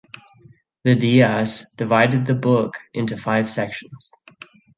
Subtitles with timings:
[0.83, 4.09] The Dais divided the book into five sections.